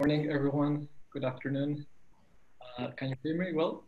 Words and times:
morning, 0.00 0.30
everyone. 0.30 0.86
Good 1.12 1.24
afternoon. 1.24 1.84
Uh, 2.78 2.86
can 2.96 3.08
you 3.08 3.16
hear 3.24 3.36
me 3.36 3.52
well? 3.52 3.82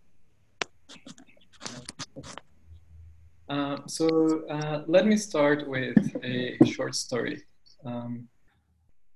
Uh, 3.48 3.76
so 3.86 4.44
uh, 4.50 4.82
let 4.88 5.06
me 5.06 5.16
start 5.16 5.68
with 5.68 5.96
a 6.24 6.58
short 6.64 6.96
story. 6.96 7.44
Um, 7.84 8.26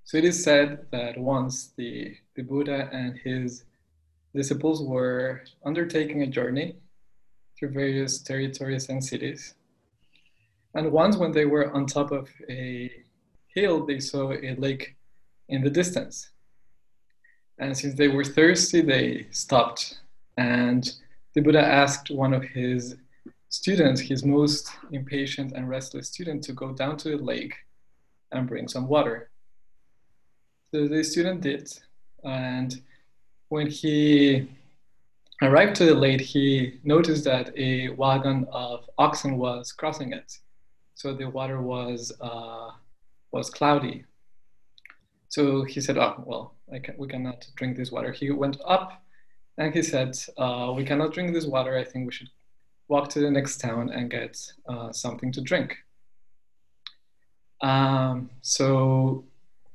so 0.04 0.19
it 0.19 0.25
is 0.25 0.45
said 0.45 0.87
that 0.93 1.19
once 1.19 1.72
the, 1.77 2.15
the 2.37 2.43
Buddha 2.43 2.88
and 2.93 3.19
his 3.24 3.65
disciples 4.33 4.81
were 4.81 5.42
undertaking 5.67 6.22
a 6.22 6.29
journey 6.29 6.76
through 7.58 7.71
various 7.71 8.21
territories 8.21 8.88
and 8.88 9.04
cities. 9.04 9.54
And 10.76 10.92
once 10.92 11.17
when 11.17 11.33
they 11.33 11.45
were 11.45 11.72
on 11.72 11.87
top 11.87 12.13
of 12.13 12.29
a 12.49 12.88
hill, 13.49 13.85
they 13.85 13.99
saw 13.99 14.31
a 14.31 14.54
lake 14.54 14.95
in 15.49 15.65
the 15.65 15.71
distance. 15.71 16.30
And 17.59 17.77
since 17.77 17.95
they 17.95 18.09
were 18.09 18.25
thirsty, 18.25 18.80
they 18.80 19.27
stopped. 19.31 20.01
And 20.37 20.93
the 21.35 21.41
Buddha 21.41 21.65
asked 21.65 22.11
one 22.11 22.35
of 22.35 22.43
his 22.43 22.97
students, 23.49 24.01
his 24.01 24.25
most 24.25 24.71
impatient 24.91 25.53
and 25.53 25.69
restless 25.69 26.09
student, 26.09 26.43
to 26.45 26.53
go 26.53 26.73
down 26.73 26.97
to 26.98 27.11
the 27.11 27.23
lake 27.23 27.55
and 28.33 28.48
bring 28.48 28.67
some 28.67 28.89
water. 28.89 29.31
So 30.73 30.89
the 30.89 31.05
student 31.05 31.41
did. 31.41 31.73
And 32.25 32.83
when 33.48 33.69
he 33.69 34.48
arrived 35.41 35.77
to 35.77 35.84
the 35.84 35.95
lake, 35.95 36.21
he 36.21 36.81
noticed 36.83 37.25
that 37.25 37.57
a 37.57 37.91
wagon 37.91 38.48
of 38.51 38.91
oxen 38.98 39.39
was 39.39 39.71
crossing 39.71 40.12
it. 40.12 40.39
So 40.95 41.15
the 41.15 41.27
water 41.27 41.61
was, 41.61 42.12
uh, 42.21 42.71
was 43.31 43.51
cloudy. 43.51 44.05
So 45.29 45.62
he 45.62 45.81
said, 45.81 45.98
oh, 45.98 46.23
well, 46.27 46.54
can, 46.83 46.95
we 46.99 47.09
cannot 47.09 47.47
drink 47.57 47.77
this 47.77 47.93
water. 47.93 48.13
He 48.13 48.31
went 48.31 48.59
up 48.65 49.03
and 49.59 49.73
he 49.73 49.83
said, 49.83 50.17
uh, 50.37 50.73
we 50.77 50.85
cannot 50.85 51.12
drink 51.12 51.33
this 51.33 51.47
water. 51.47 51.77
I 51.77 51.84
think 51.84 52.06
we 52.06 52.12
should 52.12 52.31
walk 52.89 53.09
to 53.11 53.21
the 53.21 53.31
next 53.31 53.59
town 53.59 53.91
and 53.91 54.11
get 54.11 54.41
uh, 54.69 54.93
something 54.93 55.33
to 55.33 55.41
drink. 55.41 55.77
Um, 57.61 58.31
so 58.43 59.25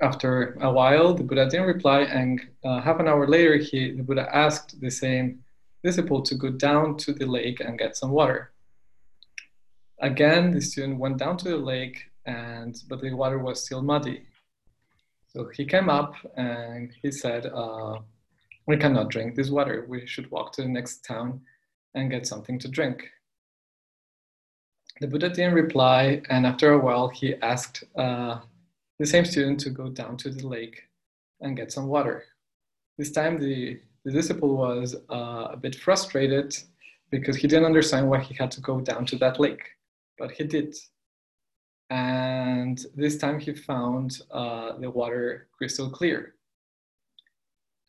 after 0.01 0.57
a 0.61 0.71
while, 0.71 1.13
the 1.13 1.23
Buddha 1.23 1.49
didn't 1.49 1.67
reply, 1.67 2.01
and 2.01 2.39
uh, 2.63 2.79
half 2.81 2.99
an 2.99 3.07
hour 3.07 3.27
later, 3.27 3.57
he, 3.57 3.91
the 3.91 4.03
Buddha 4.03 4.33
asked 4.33 4.79
the 4.79 4.91
same 4.91 5.43
disciple 5.83 6.21
to 6.21 6.35
go 6.35 6.49
down 6.49 6.97
to 6.97 7.13
the 7.13 7.25
lake 7.25 7.59
and 7.59 7.79
get 7.79 7.97
some 7.97 8.11
water. 8.11 8.51
Again, 9.99 10.51
the 10.51 10.61
student 10.61 10.99
went 10.99 11.17
down 11.17 11.37
to 11.37 11.49
the 11.49 11.57
lake, 11.57 12.11
and 12.25 12.81
but 12.87 13.01
the 13.01 13.13
water 13.13 13.39
was 13.39 13.63
still 13.63 13.81
muddy. 13.81 14.25
So 15.29 15.49
he 15.55 15.65
came 15.65 15.89
up 15.89 16.13
and 16.35 16.91
he 17.01 17.11
said, 17.11 17.45
uh, 17.45 17.99
"We 18.67 18.77
cannot 18.77 19.09
drink 19.09 19.35
this 19.35 19.49
water. 19.49 19.85
We 19.87 20.05
should 20.07 20.29
walk 20.31 20.53
to 20.53 20.61
the 20.63 20.67
next 20.67 21.05
town 21.05 21.41
and 21.95 22.11
get 22.11 22.27
something 22.27 22.59
to 22.59 22.67
drink." 22.67 22.97
The 25.01 25.07
Buddha 25.07 25.29
didn't 25.29 25.53
reply, 25.53 26.21
and 26.29 26.45
after 26.45 26.73
a 26.73 26.79
while, 26.79 27.07
he 27.09 27.35
asked. 27.35 27.83
Uh, 27.95 28.41
the 28.99 29.05
same 29.05 29.25
student 29.25 29.59
to 29.61 29.69
go 29.69 29.89
down 29.89 30.17
to 30.17 30.29
the 30.29 30.45
lake 30.45 30.83
and 31.39 31.55
get 31.55 31.71
some 31.71 31.87
water. 31.87 32.25
This 32.97 33.11
time 33.11 33.39
the, 33.39 33.79
the 34.03 34.11
disciple 34.11 34.55
was 34.57 34.95
uh, 35.09 35.47
a 35.51 35.57
bit 35.57 35.75
frustrated 35.75 36.55
because 37.09 37.37
he 37.37 37.47
didn't 37.47 37.65
understand 37.65 38.09
why 38.09 38.19
he 38.19 38.35
had 38.35 38.51
to 38.51 38.61
go 38.61 38.81
down 38.81 39.05
to 39.05 39.15
that 39.17 39.39
lake, 39.39 39.63
but 40.17 40.31
he 40.31 40.43
did. 40.43 40.75
And 41.89 42.79
this 42.95 43.17
time 43.17 43.39
he 43.39 43.53
found 43.53 44.21
uh, 44.31 44.77
the 44.77 44.91
water 44.91 45.47
crystal 45.57 45.89
clear. 45.89 46.35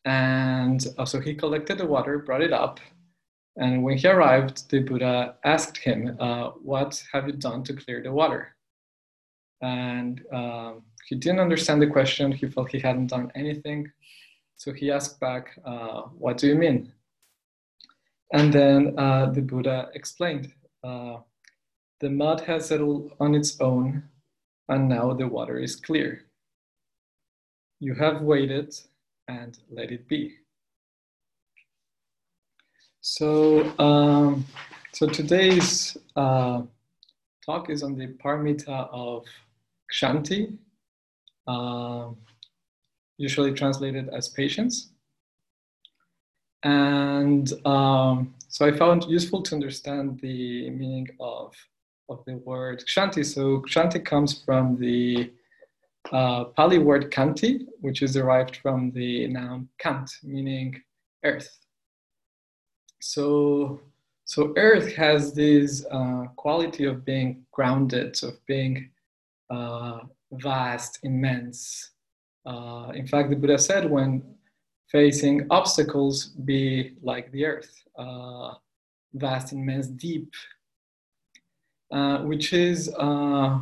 And 0.05 0.81
so 1.05 1.19
he 1.19 1.35
collected 1.35 1.77
the 1.77 1.85
water, 1.85 2.17
brought 2.17 2.41
it 2.41 2.53
up, 2.53 2.79
and 3.57 3.83
when 3.83 3.97
he 3.97 4.07
arrived, 4.07 4.69
the 4.69 4.79
Buddha 4.79 5.35
asked 5.43 5.77
him, 5.77 6.15
uh, 6.19 6.51
What 6.63 7.03
have 7.11 7.27
you 7.27 7.33
done 7.33 7.63
to 7.65 7.73
clear 7.73 8.01
the 8.01 8.11
water? 8.11 8.55
And 9.61 10.21
um, 10.31 10.83
he 11.07 11.15
didn't 11.15 11.41
understand 11.41 11.81
the 11.81 11.87
question. 11.87 12.31
He 12.31 12.47
felt 12.47 12.71
he 12.71 12.79
hadn't 12.79 13.07
done 13.07 13.31
anything. 13.35 13.91
So 14.55 14.71
he 14.73 14.89
asked 14.89 15.19
back, 15.19 15.59
uh, 15.65 16.03
What 16.17 16.37
do 16.37 16.47
you 16.47 16.55
mean? 16.55 16.93
And 18.33 18.53
then 18.53 18.97
uh, 18.97 19.31
the 19.31 19.41
Buddha 19.41 19.89
explained 19.93 20.53
uh, 20.83 21.17
The 22.01 22.09
mud 22.09 22.41
has 22.41 22.65
settled 22.65 23.11
on 23.19 23.35
its 23.35 23.61
own, 23.61 24.03
and 24.67 24.89
now 24.89 25.13
the 25.13 25.27
water 25.27 25.59
is 25.59 25.75
clear. 25.75 26.25
You 27.79 27.93
have 27.93 28.23
waited 28.23 28.73
and 29.27 29.57
let 29.69 29.91
it 29.91 30.07
be. 30.07 30.33
So, 33.01 33.77
um, 33.77 34.45
so 34.91 35.07
today's 35.07 35.95
uh, 36.15 36.63
talk 37.45 37.69
is 37.69 37.83
on 37.83 37.95
the 37.95 38.07
paramita 38.07 38.89
of 38.91 39.25
Kshanti, 39.93 40.57
uh, 41.47 42.09
usually 43.17 43.53
translated 43.53 44.09
as 44.09 44.27
patience. 44.27 44.89
And 46.63 47.51
um, 47.65 48.33
so 48.47 48.65
I 48.65 48.71
found 48.71 49.03
useful 49.05 49.43
to 49.43 49.55
understand 49.55 50.19
the 50.19 50.69
meaning 50.71 51.07
of, 51.19 51.55
of 52.11 52.23
the 52.25 52.35
word 52.37 52.83
Kshanti. 52.87 53.25
So 53.25 53.61
Kshanti 53.61 54.03
comes 54.03 54.41
from 54.43 54.77
the 54.77 55.31
uh, 56.11 56.45
Pali 56.45 56.79
word 56.79 57.11
Kanti, 57.11 57.65
which 57.79 58.01
is 58.01 58.13
derived 58.13 58.57
from 58.57 58.91
the 58.91 59.27
noun 59.27 59.69
Kant, 59.79 60.09
meaning 60.23 60.81
earth. 61.23 61.59
So, 62.99 63.79
so 64.25 64.53
earth 64.57 64.93
has 64.95 65.33
this 65.33 65.85
uh, 65.91 66.25
quality 66.35 66.85
of 66.85 67.05
being 67.05 67.45
grounded, 67.51 68.19
of 68.23 68.45
being 68.45 68.89
uh, 69.49 69.99
vast, 70.31 70.99
immense. 71.03 71.91
Uh, 72.45 72.91
in 72.95 73.07
fact, 73.07 73.29
the 73.29 73.35
Buddha 73.35 73.57
said 73.57 73.89
when 73.89 74.23
facing 74.91 75.47
obstacles, 75.49 76.27
be 76.45 76.95
like 77.01 77.31
the 77.31 77.45
earth, 77.45 77.83
uh, 77.97 78.53
vast, 79.13 79.53
immense, 79.53 79.87
deep, 79.87 80.33
which 82.23 82.53
is 82.53 82.93
uh, 82.97 83.59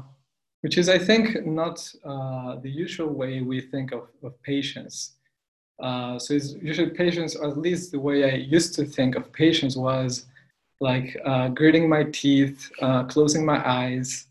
which 0.62 0.78
is, 0.78 0.90
I 0.90 0.98
think, 0.98 1.46
not 1.46 1.78
uh, 2.04 2.58
the 2.58 2.70
usual 2.70 3.08
way 3.08 3.42
we 3.42 3.62
think 3.62 3.94
of, 3.94 4.10
of 4.22 4.42
patience. 4.44 5.14
Uh, 5.82 6.20
so 6.20 6.34
it's 6.34 6.52
usually 6.56 6.90
patience, 6.90 7.38
or 7.38 7.48
at 7.48 7.58
least 7.58 7.94
the 7.94 8.00
way 8.00 8.30
I 8.30 8.36
used 8.36 8.76
to 8.76 8.84
think 8.86 9.16
of 9.16 9.32
patience 9.32 9.78
was 9.78 10.26
like 10.82 11.18
gritting 11.56 11.88
my 11.88 12.04
teeth, 12.04 12.70
closing 13.08 13.46
my 13.46 13.66
eyes, 13.66 14.28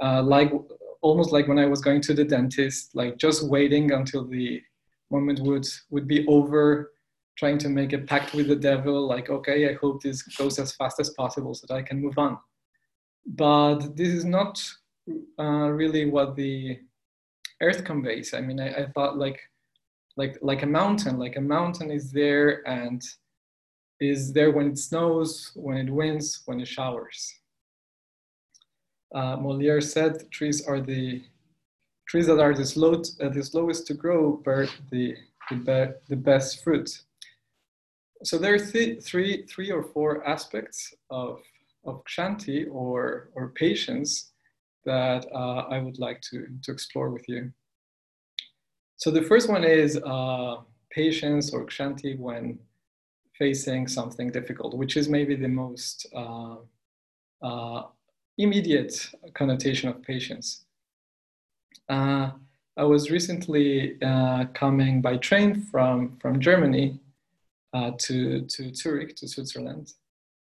like 0.00 0.52
almost 1.00 1.30
like 1.30 1.46
when 1.46 1.60
I 1.60 1.66
was 1.66 1.80
going 1.80 2.00
to 2.02 2.14
the 2.14 2.24
dentist, 2.24 2.96
like 2.96 3.16
just 3.16 3.48
waiting 3.48 3.92
until 3.92 4.24
the 4.24 4.60
moment 5.12 5.38
would 5.40 5.66
would 5.90 6.08
be 6.08 6.26
over, 6.26 6.92
trying 7.36 7.58
to 7.58 7.68
make 7.68 7.92
a 7.92 7.98
pact 7.98 8.34
with 8.34 8.48
the 8.48 8.56
devil, 8.56 9.06
like 9.06 9.30
okay, 9.30 9.70
I 9.70 9.74
hope 9.74 10.02
this 10.02 10.22
goes 10.22 10.58
as 10.58 10.72
fast 10.72 10.98
as 10.98 11.10
possible 11.10 11.54
so 11.54 11.66
that 11.68 11.74
I 11.74 11.82
can 11.82 12.00
move 12.00 12.18
on. 12.18 12.38
But 13.28 13.96
this 13.96 14.08
is 14.08 14.24
not 14.24 14.62
uh, 15.38 15.68
really 15.70 16.06
what 16.06 16.34
the 16.36 16.78
earth 17.60 17.84
conveys. 17.84 18.34
I 18.34 18.40
mean, 18.40 18.60
I, 18.60 18.68
I 18.82 18.86
thought 18.94 19.18
like 19.18 19.40
like 20.16 20.38
like 20.42 20.62
a 20.62 20.66
mountain, 20.66 21.18
like 21.18 21.36
a 21.36 21.40
mountain 21.40 21.90
is 21.90 22.10
there 22.10 22.66
and 22.66 23.02
is 24.00 24.32
there 24.32 24.50
when 24.50 24.68
it 24.68 24.78
snows, 24.78 25.52
when 25.54 25.76
it 25.76 25.90
winds, 25.90 26.42
when 26.46 26.60
it 26.60 26.68
showers 26.68 27.38
uh, 29.14 29.36
Molière 29.36 29.82
said 29.82 30.30
trees 30.30 30.66
are 30.66 30.80
the 30.80 31.22
trees 32.08 32.26
that 32.26 32.40
are 32.40 32.54
the, 32.54 32.64
slow, 32.64 33.02
uh, 33.20 33.28
the 33.28 33.42
slowest 33.42 33.86
to 33.86 33.94
grow 33.94 34.36
bear 34.38 34.66
the, 34.90 35.14
the, 35.50 35.56
be, 35.56 35.92
the 36.08 36.16
best 36.16 36.62
fruit. 36.62 37.02
So 38.24 38.38
there 38.38 38.54
are 38.54 38.58
th 38.58 39.02
three, 39.02 39.46
three 39.46 39.70
or 39.70 39.82
four 39.82 40.26
aspects 40.26 40.94
of, 41.10 41.40
of 41.88 42.04
Kshanti 42.04 42.66
or, 42.70 43.30
or 43.34 43.48
patience 43.48 44.32
that 44.84 45.26
uh, 45.34 45.60
I 45.74 45.78
would 45.78 45.98
like 45.98 46.20
to, 46.30 46.46
to 46.62 46.72
explore 46.72 47.10
with 47.10 47.28
you. 47.28 47.52
So 48.96 49.10
the 49.10 49.22
first 49.22 49.48
one 49.48 49.64
is 49.64 49.96
uh, 49.96 50.56
patience 50.90 51.52
or 51.52 51.64
Kshanti 51.66 52.18
when 52.18 52.58
facing 53.38 53.86
something 53.86 54.30
difficult, 54.30 54.74
which 54.74 54.96
is 54.96 55.08
maybe 55.08 55.36
the 55.36 55.48
most 55.48 56.06
uh, 56.14 56.56
uh 57.42 57.82
immediate 58.36 58.94
connotation 59.34 59.88
of 59.88 60.02
patience. 60.02 60.64
Uh, 61.88 62.30
I 62.76 62.84
was 62.84 63.10
recently 63.10 64.00
uh, 64.00 64.44
coming 64.54 65.02
by 65.02 65.16
train 65.16 65.60
from, 65.60 66.16
from 66.20 66.40
Germany 66.40 67.00
to, 67.98 68.42
to 68.42 68.74
Zurich, 68.74 69.16
to 69.16 69.28
Switzerland. 69.28 69.92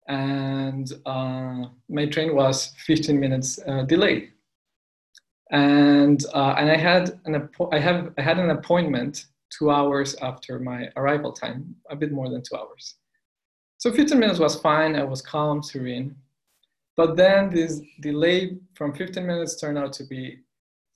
And 0.09 0.93
uh, 1.07 1.67
my 1.89 2.07
train 2.07 2.35
was 2.35 2.73
15 2.87 3.19
minutes 3.19 3.59
uh, 3.67 3.83
delayed. 3.83 4.33
And, 5.51 6.25
uh, 6.35 6.55
and 6.59 6.71
I, 6.71 6.77
had 6.77 7.21
an 7.25 7.49
I, 7.73 7.79
have, 7.79 8.13
I 8.19 8.23
had 8.23 8.39
an 8.39 8.51
appointment 8.51 9.27
two 9.57 9.71
hours 9.71 10.15
after 10.23 10.59
my 10.59 10.89
arrival 10.97 11.33
time, 11.33 11.77
a 11.91 11.97
bit 11.97 12.11
more 12.11 12.31
than 12.31 12.43
two 12.43 12.57
hours. 12.57 12.97
So 13.79 13.93
15 13.93 14.19
minutes 14.19 14.39
was 14.39 14.57
fine. 14.57 14.97
I 14.97 15.05
was 15.05 15.21
calm, 15.21 15.63
serene. 15.63 16.17
But 16.97 17.17
then 17.17 17.51
this 17.51 17.81
delay 18.01 18.59
from 18.75 18.95
15 18.95 19.27
minutes 19.27 19.61
turned 19.61 19.79
out 19.79 19.93
to 19.95 20.05
be 20.05 20.39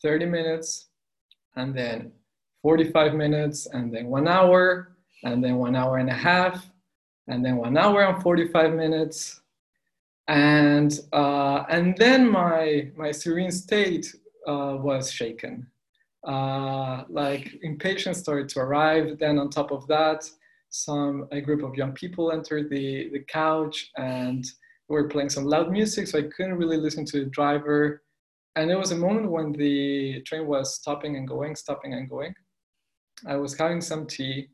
30 0.02 0.26
minutes, 0.26 0.88
and 1.56 1.74
then 1.74 2.12
45 2.62 3.14
minutes, 3.14 3.66
and 3.66 3.92
then 3.92 4.06
one 4.06 4.28
hour, 4.28 4.96
and 5.24 5.42
then 5.42 5.56
one 5.56 5.74
hour 5.74 5.98
and 5.98 6.10
a 6.10 6.14
half, 6.14 6.70
and 7.28 7.44
then 7.44 7.56
one 7.56 7.76
hour 7.76 8.02
and 8.02 8.22
45 8.22 8.74
minutes. 8.74 9.40
And, 10.28 10.98
uh, 11.12 11.64
and 11.68 11.96
then 11.96 12.28
my, 12.28 12.90
my 12.96 13.12
serene 13.12 13.52
state 13.52 14.14
uh, 14.46 14.76
was 14.80 15.10
shaken. 15.10 15.66
Uh, 16.26 17.04
like 17.08 17.54
impatience 17.62 18.18
started 18.18 18.48
to 18.48 18.60
arrive. 18.60 19.18
Then 19.18 19.38
on 19.38 19.50
top 19.50 19.70
of 19.70 19.86
that, 19.86 20.28
some 20.70 21.28
a 21.30 21.40
group 21.40 21.62
of 21.62 21.76
young 21.76 21.92
people 21.92 22.32
entered 22.32 22.68
the, 22.68 23.08
the 23.10 23.20
couch 23.28 23.90
and 23.96 24.44
were 24.88 25.08
playing 25.08 25.30
some 25.30 25.44
loud 25.44 25.70
music, 25.70 26.06
so 26.06 26.18
I 26.18 26.22
couldn't 26.22 26.58
really 26.58 26.76
listen 26.76 27.04
to 27.06 27.24
the 27.24 27.30
driver. 27.30 28.02
And 28.56 28.70
there 28.70 28.78
was 28.78 28.92
a 28.92 28.96
moment 28.96 29.30
when 29.30 29.52
the 29.52 30.22
train 30.22 30.46
was 30.46 30.74
stopping 30.74 31.16
and 31.16 31.28
going, 31.28 31.56
stopping 31.56 31.94
and 31.94 32.08
going. 32.08 32.34
I 33.26 33.36
was 33.36 33.56
having 33.56 33.80
some 33.80 34.06
tea 34.06 34.48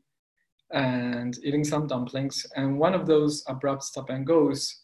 and 0.73 1.37
eating 1.43 1.63
some 1.63 1.87
dumplings, 1.87 2.45
and 2.55 2.77
one 2.77 2.93
of 2.93 3.05
those 3.05 3.43
abrupt 3.47 3.83
stop 3.83 4.09
and 4.09 4.25
goes, 4.25 4.81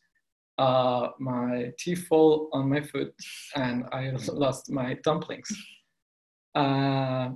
uh, 0.57 1.09
my 1.19 1.71
tea 1.79 1.95
fall 1.95 2.49
on 2.53 2.69
my 2.69 2.81
foot, 2.81 3.13
and 3.55 3.85
I 3.91 4.11
lost 4.31 4.69
my 4.69 4.95
dumplings. 5.03 5.49
Uh, 6.53 7.29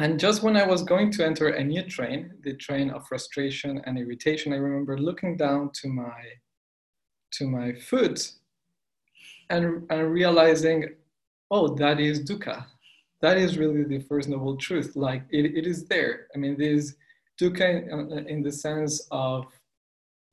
and 0.00 0.18
just 0.18 0.42
when 0.42 0.56
I 0.56 0.66
was 0.66 0.82
going 0.82 1.10
to 1.12 1.26
enter 1.26 1.48
a 1.48 1.64
new 1.64 1.82
train, 1.82 2.32
the 2.44 2.54
train 2.54 2.90
of 2.90 3.06
frustration 3.06 3.82
and 3.84 3.98
irritation, 3.98 4.52
I 4.52 4.56
remember 4.56 4.96
looking 4.96 5.36
down 5.36 5.70
to 5.82 5.88
my 5.88 6.22
to 7.32 7.46
my 7.46 7.74
foot 7.74 8.32
and, 9.50 9.86
and 9.90 10.10
realizing, 10.10 10.88
oh, 11.50 11.74
that 11.74 12.00
is 12.00 12.24
dukkha. 12.24 12.64
That 13.20 13.36
is 13.36 13.58
really 13.58 13.84
the 13.84 13.98
first 13.98 14.28
noble 14.28 14.56
truth. 14.56 14.96
Like 14.96 15.24
it, 15.30 15.44
it 15.44 15.66
is 15.66 15.86
there. 15.86 16.28
I 16.34 16.38
mean, 16.38 16.56
this 16.56 16.94
dukkha 17.40 17.88
in, 17.88 18.28
in 18.28 18.42
the 18.42 18.52
sense 18.52 19.06
of 19.10 19.46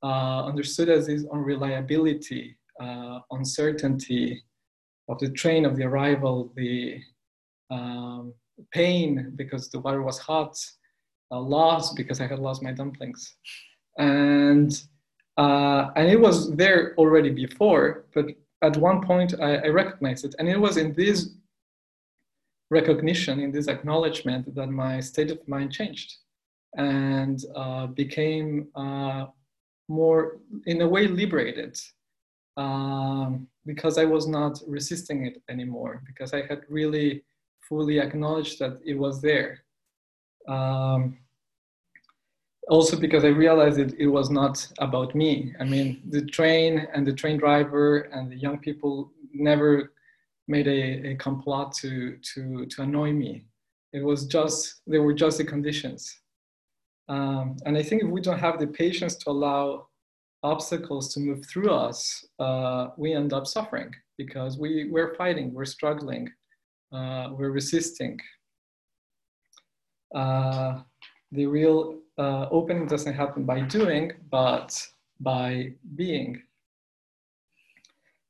uh, 0.02 0.44
understood 0.44 0.88
as 0.88 1.06
this 1.06 1.24
unreliability, 1.32 2.56
uh, 2.80 3.20
uncertainty 3.30 4.42
of 5.08 5.18
the 5.18 5.30
train, 5.30 5.64
of 5.64 5.76
the 5.76 5.84
arrival, 5.84 6.52
the 6.56 7.00
um, 7.70 8.34
pain 8.72 9.32
because 9.36 9.68
the 9.70 9.80
water 9.80 10.02
was 10.02 10.18
hot, 10.18 10.56
uh, 11.30 11.40
loss 11.40 11.92
because 11.94 12.20
I 12.20 12.26
had 12.26 12.38
lost 12.38 12.62
my 12.62 12.72
dumplings. 12.72 13.34
And 13.98 14.80
uh, 15.38 15.90
and 15.96 16.08
it 16.08 16.18
was 16.18 16.54
there 16.56 16.94
already 16.96 17.30
before, 17.30 18.06
but 18.14 18.26
at 18.62 18.76
one 18.78 19.04
point 19.04 19.34
I, 19.38 19.56
I, 19.56 19.68
recognized 19.68 20.24
it. 20.24 20.34
And 20.38 20.48
it 20.48 20.58
was 20.58 20.78
in 20.78 20.94
this 20.94 21.28
recognition, 22.70 23.40
in 23.40 23.52
this 23.52 23.68
acknowledgement, 23.68 24.54
that 24.54 24.68
my 24.68 24.98
state 25.00 25.30
of 25.30 25.46
mind 25.46 25.72
changed 25.72 26.16
and 26.76 27.42
uh, 27.54 27.86
became 27.88 28.68
uh, 28.74 29.26
more, 29.88 30.38
in 30.66 30.80
a 30.82 30.88
way, 30.88 31.06
liberated. 31.06 31.78
Um, 32.56 33.48
because 33.66 33.98
I 33.98 34.04
was 34.04 34.26
not 34.26 34.60
resisting 34.66 35.26
it 35.26 35.42
anymore, 35.50 36.02
because 36.06 36.32
I 36.32 36.46
had 36.46 36.62
really 36.68 37.24
fully 37.68 37.98
acknowledged 37.98 38.58
that 38.60 38.78
it 38.84 38.94
was 38.94 39.20
there. 39.20 39.64
Um, 40.48 41.18
also 42.68 42.98
because 42.98 43.24
I 43.24 43.28
realized 43.28 43.78
that 43.78 43.94
it 43.98 44.06
was 44.06 44.30
not 44.30 44.66
about 44.78 45.14
me. 45.14 45.54
I 45.60 45.64
mean, 45.64 46.02
the 46.08 46.24
train 46.24 46.86
and 46.94 47.06
the 47.06 47.12
train 47.12 47.36
driver 47.36 48.08
and 48.12 48.30
the 48.30 48.36
young 48.36 48.58
people 48.58 49.12
never 49.32 49.92
made 50.48 50.68
a, 50.68 51.10
a 51.10 51.14
complot 51.16 51.72
to, 51.74 52.16
to, 52.34 52.66
to 52.66 52.82
annoy 52.82 53.12
me. 53.12 53.44
It 53.92 54.04
was 54.04 54.26
just, 54.26 54.82
they 54.86 54.98
were 54.98 55.14
just 55.14 55.38
the 55.38 55.44
conditions. 55.44 56.20
Um, 57.08 57.56
and 57.64 57.76
I 57.76 57.82
think 57.82 58.02
if 58.02 58.08
we 58.08 58.20
don't 58.20 58.38
have 58.38 58.58
the 58.58 58.66
patience 58.66 59.14
to 59.16 59.30
allow 59.30 59.88
obstacles 60.42 61.12
to 61.14 61.20
move 61.20 61.44
through 61.46 61.70
us, 61.70 62.26
uh, 62.38 62.88
we 62.96 63.12
end 63.14 63.32
up 63.32 63.46
suffering 63.46 63.94
because 64.18 64.58
we, 64.58 64.88
we're 64.90 65.14
fighting, 65.14 65.52
we're 65.52 65.64
struggling, 65.64 66.30
uh, 66.92 67.28
we're 67.32 67.50
resisting. 67.50 68.18
Uh, 70.14 70.80
the 71.32 71.46
real 71.46 71.98
uh, 72.18 72.46
opening 72.50 72.86
doesn't 72.86 73.14
happen 73.14 73.44
by 73.44 73.60
doing, 73.60 74.12
but 74.30 74.80
by 75.20 75.72
being. 75.94 76.42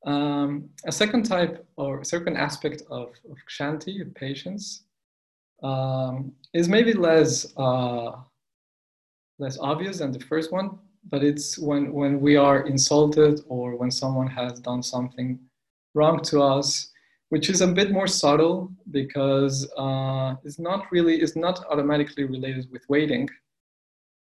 Um, 0.07 0.71
a 0.87 0.93
second 0.93 1.25
type 1.25 1.67
or 1.77 2.05
second 2.05 2.37
aspect 2.37 2.83
of, 2.91 3.09
of 3.31 3.37
kshanti, 3.51 4.01
of 4.01 4.15
patience, 4.15 4.85
um, 5.63 6.33
is 6.55 6.69
maybe 6.69 6.93
less 6.93 7.53
uh, 7.57 8.13
less 9.39 9.59
obvious 9.59 9.99
than 9.99 10.13
the 10.13 10.21
first 10.21 10.53
one, 10.53 10.79
but 11.11 11.23
it's 11.23 11.59
when 11.59 11.93
when 11.93 12.21
we 12.21 12.37
are 12.37 12.67
insulted 12.67 13.41
or 13.49 13.77
when 13.77 13.91
someone 13.91 14.27
has 14.27 14.61
done 14.61 14.83
something 14.83 15.39
wrong 15.95 16.21
to 16.25 16.43
us, 16.43 16.91
which 17.29 17.49
is 17.51 17.61
a 17.61 17.67
bit 17.67 17.91
more 17.91 18.07
subtle 18.07 18.73
because 18.91 19.71
uh, 19.77 20.35
it's 20.45 20.59
not 20.59 20.87
really 20.91 21.21
it's 21.21 21.37
not 21.37 21.65
automatically 21.71 22.25
related 22.25 22.67
with 22.73 22.83
waiting 22.89 23.29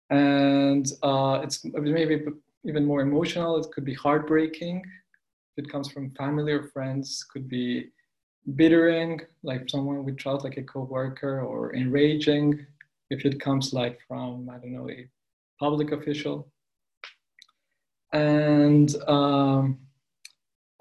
and 0.10 0.92
uh, 1.04 1.40
it's 1.44 1.64
maybe 1.66 2.24
even 2.66 2.86
more 2.86 3.02
emotional. 3.02 3.58
It 3.58 3.72
could 3.72 3.86
be 3.86 3.94
heartbreaking. 3.94 4.84
If 5.58 5.66
it 5.66 5.72
comes 5.72 5.90
from 5.92 6.12
family 6.12 6.52
or 6.52 6.64
friends, 6.64 7.26
could 7.32 7.48
be 7.48 7.90
bittering, 8.56 9.22
like 9.44 9.70
someone 9.70 10.04
we 10.04 10.12
trust, 10.12 10.44
like 10.44 10.58
a 10.58 10.64
coworker, 10.64 11.42
or 11.42 11.74
enraging 11.76 12.66
if 13.16 13.26
it 13.26 13.40
comes 13.40 13.74
like 13.74 13.98
from 14.08 14.50
I 14.54 14.58
don't 14.58 14.74
know 14.74 14.90
a 14.90 15.08
public 15.60 15.92
official. 15.92 16.38
And 18.14 18.90
um, 19.08 19.80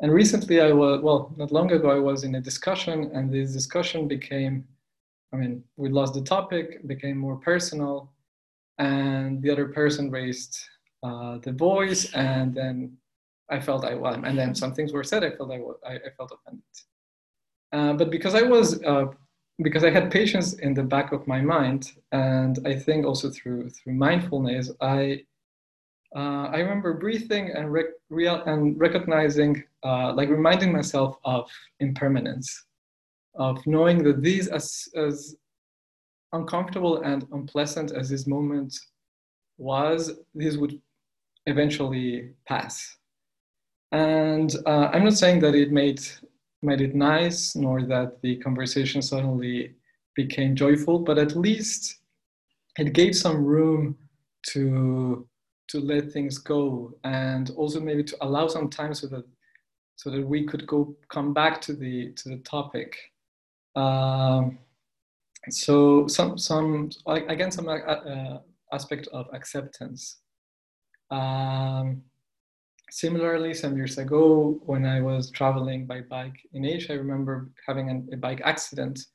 and 0.01 0.13
recently 0.13 0.61
I 0.61 0.73
was 0.73 1.01
well, 1.07 1.33
not 1.37 1.53
long 1.53 1.71
ago 1.73 1.91
I 1.91 2.01
was 2.11 2.25
in 2.25 2.35
a 2.35 2.41
discussion, 2.41 3.11
and 3.15 3.33
this 3.33 3.53
discussion 3.53 4.09
became, 4.09 4.55
I 5.33 5.37
mean, 5.37 5.63
we 5.77 5.89
lost 5.89 6.15
the 6.15 6.23
topic, 6.37 6.87
became 6.87 7.17
more 7.17 7.37
personal, 7.37 8.13
and 8.79 9.43
the 9.43 9.51
other 9.51 9.69
person 9.69 10.11
raised 10.11 10.53
uh, 11.03 11.39
the 11.39 11.53
voice, 11.53 12.13
and 12.15 12.55
then 12.55 12.97
I 13.51 13.61
felt 13.61 13.85
I 13.85 13.95
well, 13.95 14.15
and 14.29 14.37
then 14.39 14.55
some 14.55 14.73
things 14.75 14.93
were 14.93 15.05
said. 15.05 15.23
I 15.25 15.31
felt 15.37 15.51
I, 15.53 15.61
I, 15.91 15.95
I 16.07 16.11
felt 16.17 16.33
offended. 16.37 16.75
Uh, 17.73 17.93
but 17.93 18.11
because 18.11 18.35
I 18.35 18.43
was 18.43 18.83
uh, 18.85 19.07
because 19.63 19.85
I 19.85 19.91
had 19.91 20.11
patience 20.11 20.55
in 20.55 20.75
the 20.75 20.83
back 20.83 21.13
of 21.13 21.27
my 21.27 21.41
mind, 21.41 21.93
and 22.13 22.59
I 22.67 22.75
think 22.75 23.07
also 23.07 23.31
through 23.31 23.71
through 23.71 23.95
mindfulness, 23.95 24.71
I 24.81 25.25
uh, 26.17 26.49
I 26.53 26.59
remember 26.59 26.95
breathing 26.95 27.51
and 27.51 27.73
rec- 27.73 27.99
real 28.09 28.43
and 28.47 28.79
recognizing, 28.79 29.65
uh, 29.83 30.13
like 30.15 30.29
reminding 30.29 30.73
myself 30.73 31.17
of 31.25 31.51
impermanence, 31.81 32.67
of 33.35 33.65
knowing 33.67 34.03
that 34.05 34.23
these 34.23 34.49
as 34.49 34.89
as 34.97 35.37
uncomfortable 36.33 37.03
and 37.03 37.27
unpleasant 37.33 37.93
as 37.93 38.09
this 38.09 38.27
moment 38.27 38.77
was, 39.57 40.13
this 40.35 40.57
would 40.57 40.81
eventually 41.47 42.31
pass. 42.47 42.97
And 43.93 44.55
uh, 44.67 44.91
I'm 44.93 45.05
not 45.05 45.15
saying 45.15 45.41
that 45.41 45.55
it 45.55 45.71
made, 45.71 46.03
made 46.65 46.81
it 46.81 46.95
nice, 46.95 47.55
nor 47.55 47.83
that 47.83 48.21
the 48.23 48.37
conversation 48.37 49.03
suddenly 49.03 49.75
became 50.15 50.57
joyful, 50.57 50.99
but 50.99 51.19
at 51.19 51.37
least 51.37 52.01
it 52.79 52.93
gave 52.93 53.15
some 53.15 53.45
room 53.45 53.97
to, 54.49 55.27
to 55.69 55.81
let 55.81 56.13
things 56.13 56.39
go 56.39 56.93
and 57.05 57.51
also 57.51 57.81
maybe 57.81 58.05
to 58.05 58.17
allow 58.21 58.49
some 58.49 58.69
time 58.69 58.95
so 58.95 59.07
that, 59.09 59.25
so 59.97 60.11
that 60.11 60.27
we 60.27 60.45
could 60.45 60.67
go 60.67 60.97
come 61.09 61.33
back 61.33 61.61
to 61.61 61.73
the, 61.73 62.13
to 62.13 62.31
the 62.31 62.39
topic. 62.39 62.97
Um, 63.77 64.59
so 65.51 66.07
some 66.07 66.39
some 66.39 66.91
again 67.07 67.51
some 67.51 67.69
uh, 67.69 67.77
uh, 67.77 68.39
aspect 68.73 69.09
of 69.13 69.27
acceptance. 69.33 70.19
Um, 71.11 72.03
similarly, 72.95 73.53
some 73.53 73.77
years 73.77 73.99
ago, 73.99 74.61
when 74.67 74.87
I 74.87 75.01
was 75.01 75.29
traveling 75.29 75.85
by 75.85 76.03
bike 76.03 76.39
in 76.53 76.65
Asia, 76.65 76.93
I 76.93 76.97
remember 76.97 77.51
having 77.67 77.91
an, 77.91 78.09
a 78.13 78.17
bike 78.17 78.41
accident, 78.45 79.07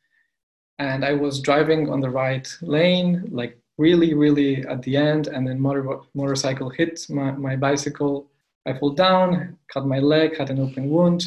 and 0.79 1.05
I 1.05 1.13
was 1.13 1.39
driving 1.39 1.89
on 1.89 2.01
the 2.01 2.09
right 2.09 2.45
lane, 2.61 3.29
like 3.31 3.57
really, 3.77 4.13
really 4.13 4.65
at 4.67 4.81
the 4.83 4.97
end, 4.97 5.27
and 5.27 5.47
then 5.47 5.61
motor 5.61 6.01
motorcycle 6.13 6.69
hit 6.69 7.05
my, 7.09 7.31
my 7.31 7.55
bicycle. 7.55 8.29
I 8.65 8.73
fell 8.77 8.89
down, 8.89 9.57
cut 9.73 9.87
my 9.87 9.99
leg, 9.99 10.37
had 10.37 10.49
an 10.49 10.59
open 10.59 10.89
wound, 10.89 11.23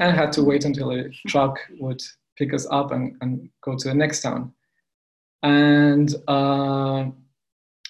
and 0.00 0.16
had 0.16 0.32
to 0.32 0.42
wait 0.42 0.64
until 0.64 0.90
a 0.90 1.08
truck 1.28 1.60
would 1.78 2.02
pick 2.36 2.52
us 2.52 2.66
up 2.72 2.90
and, 2.90 3.14
and 3.20 3.48
go 3.62 3.76
to 3.76 3.88
the 3.88 3.94
next 3.94 4.22
town. 4.22 4.52
and 5.44 6.08
uh, 6.26 7.04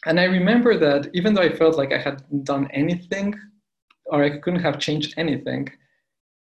and 0.05 0.21
I 0.21 0.25
remember 0.25 0.77
that 0.77 1.11
even 1.15 1.33
though 1.33 1.47
I 1.49 1.53
felt 1.61 1.77
like 1.77 1.93
I 1.93 1.99
hadn't 1.99 2.45
done 2.45 2.69
anything 2.73 3.35
or 4.09 4.25
I 4.25 4.39
couldn't 4.39 4.63
have 4.63 4.79
changed 4.79 5.15
anything, 5.17 5.69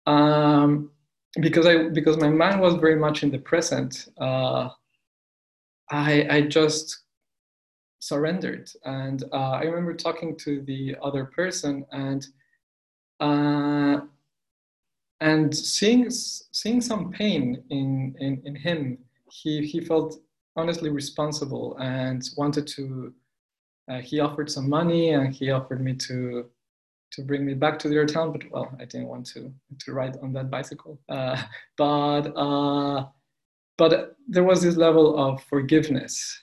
um, 0.05 0.91
because 1.39 1.65
I 1.65 1.89
because 1.89 2.17
my 2.17 2.29
mind 2.29 2.61
was 2.61 2.75
very 2.75 2.95
much 2.95 3.23
in 3.23 3.31
the 3.31 3.39
present. 3.39 4.07
Uh, 4.19 4.69
I 5.89 6.27
I 6.29 6.41
just 6.41 7.03
surrendered, 7.99 8.69
and 8.85 9.23
uh, 9.33 9.51
I 9.61 9.63
remember 9.63 9.93
talking 9.93 10.37
to 10.37 10.61
the 10.61 10.95
other 11.01 11.25
person 11.25 11.85
and 11.91 12.25
uh, 13.19 14.01
and 15.21 15.55
seeing 15.55 16.09
seeing 16.09 16.81
some 16.81 17.11
pain 17.11 17.63
in 17.69 18.15
in, 18.19 18.41
in 18.45 18.55
him. 18.55 18.99
He 19.31 19.65
he 19.65 19.81
felt 19.81 20.19
honestly 20.55 20.89
responsible 20.89 21.77
and 21.79 22.27
wanted 22.37 22.67
to. 22.67 23.13
Uh, 23.89 24.01
he 24.01 24.19
offered 24.19 24.51
some 24.51 24.69
money 24.69 25.11
and 25.11 25.33
he 25.33 25.49
offered 25.49 25.81
me 25.81 25.93
to 25.93 26.45
to 27.11 27.21
bring 27.23 27.45
me 27.45 27.53
back 27.53 27.79
to 27.79 27.89
their 27.89 28.05
town, 28.05 28.31
but 28.31 28.43
well, 28.51 28.71
I 28.79 28.85
didn't 28.85 29.07
want 29.07 29.25
to 29.27 29.53
to 29.79 29.93
ride 29.93 30.17
on 30.21 30.33
that 30.33 30.49
bicycle. 30.49 30.99
Uh, 31.09 31.41
but 31.77 32.33
uh, 32.35 33.05
but 33.77 34.15
there 34.27 34.43
was 34.43 34.61
this 34.61 34.75
level 34.75 35.17
of 35.17 35.43
forgiveness, 35.43 36.41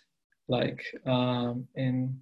like 0.49 0.83
um, 1.07 1.67
in 1.75 2.19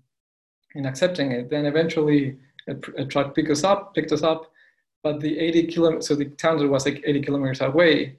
in 0.74 0.86
accepting 0.86 1.32
it. 1.32 1.50
Then 1.50 1.66
eventually, 1.66 2.38
a, 2.68 2.74
a, 2.96 3.04
truck 3.04 3.34
picked 3.34 3.50
us 3.50 3.62
up, 3.62 3.94
picked 3.94 4.12
us 4.12 4.22
up, 4.22 4.50
but 5.02 5.20
the 5.20 5.38
80 5.38 5.66
kilometers, 5.66 6.08
so 6.08 6.14
the 6.14 6.24
town 6.24 6.68
was 6.70 6.86
like 6.86 7.02
80 7.04 7.22
kilometers 7.22 7.60
away, 7.60 8.18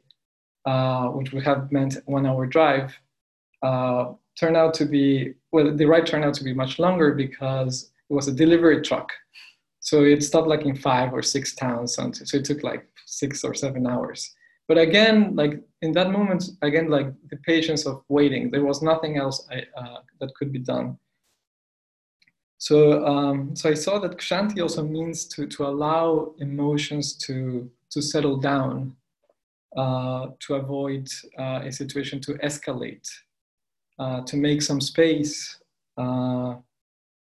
uh, 0.66 1.08
which 1.08 1.32
would 1.34 1.44
have 1.44 1.72
meant 1.72 1.98
one 2.06 2.28
hour 2.28 2.46
drive, 2.46 2.96
uh, 3.64 4.14
turned 4.40 4.56
out 4.56 4.74
to 4.76 4.86
be 4.86 5.34
well, 5.52 5.76
the 5.76 5.86
ride 5.86 6.06
turned 6.06 6.26
out 6.26 6.34
to 6.36 6.44
be 6.44 6.54
much 6.54 6.80
longer 6.80 7.14
because 7.14 7.92
it 8.10 8.14
was 8.14 8.28
a 8.28 8.32
delivery 8.32 8.82
truck 8.82 9.12
so 9.84 10.06
it 10.06 10.24
stopped 10.24 10.48
like 10.48 10.66
in 10.66 10.76
five 10.78 11.14
or 11.14 11.22
six 11.22 11.54
towns. 11.54 11.98
And 11.98 12.16
So 12.16 12.38
it 12.38 12.46
took 12.46 12.64
like 12.64 12.88
six 13.06 13.44
or 13.44 13.54
seven 13.54 13.86
hours. 13.86 14.34
But 14.70 14.78
again, 14.78 15.36
like 15.36 15.62
in 15.82 15.92
that 15.92 16.10
moment, 16.10 16.46
again, 16.62 16.90
like 16.90 17.08
the 17.30 17.36
patience 17.46 17.86
of 17.86 18.02
waiting, 18.08 18.50
there 18.50 18.64
was 18.64 18.82
nothing 18.82 19.18
else 19.18 19.46
I, 19.52 19.66
uh, 19.78 20.00
that 20.22 20.34
could 20.36 20.54
be 20.54 20.60
done. 20.60 20.98
So, 22.60 23.06
um, 23.06 23.58
so 23.58 23.70
I 23.70 23.74
saw 23.74 24.00
that 24.00 24.18
Kshanti 24.18 24.62
also 24.62 24.84
means 24.88 25.26
to, 25.26 25.48
to 25.48 25.66
allow 25.66 26.34
emotions 26.40 27.18
to, 27.26 27.70
to 27.90 28.02
settle 28.02 28.38
down, 28.38 28.96
uh, 29.76 30.28
to 30.40 30.56
avoid 30.56 31.10
uh, 31.38 31.60
a 31.66 31.72
situation 31.74 32.22
to 32.22 32.36
escalate, 32.36 33.06
uh, 34.00 34.22
to 34.22 34.38
make 34.38 34.62
some 34.62 34.80
space, 34.80 35.60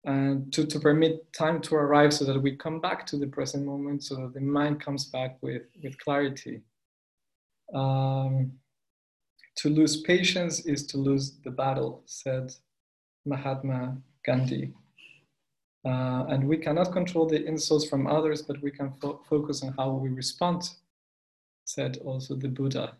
to, 0.05 0.65
to 0.65 0.79
permit 0.79 1.31
time 1.33 1.61
to 1.61 1.75
arrive 1.75 2.13
so 2.13 2.25
that 2.25 2.41
we 2.41 2.55
come 2.55 2.79
back 2.79 3.05
to 3.07 3.17
the 3.17 3.27
present 3.27 3.65
moment 3.65 4.03
so 4.03 4.15
that 4.15 4.33
the 4.33 4.39
mind 4.39 4.81
comes 4.81 5.05
back 5.05 5.37
with, 5.41 5.63
with 5.83 5.97
clarity. 5.99 6.61
Um, 7.73 8.53
to 9.57 9.69
lose 9.69 10.01
patience 10.01 10.65
is 10.65 10.85
to 10.87 10.97
lose 10.97 11.39
the 11.43 11.51
battle, 11.51 12.01
said 12.05 12.53
Mahatma 13.25 13.97
Gandhi. 14.25 14.73
Uh, 15.85 16.25
and 16.29 16.47
we 16.47 16.57
cannot 16.57 16.91
control 16.91 17.25
the 17.25 17.45
insults 17.45 17.87
from 17.87 18.07
others, 18.07 18.41
but 18.41 18.61
we 18.61 18.71
can 18.71 18.93
fo- 19.01 19.21
focus 19.29 19.63
on 19.63 19.73
how 19.77 19.91
we 19.91 20.09
respond, 20.09 20.69
said 21.65 21.97
also 22.03 22.35
the 22.35 22.47
Buddha. 22.47 22.97